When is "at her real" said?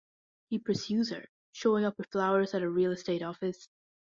2.55-2.91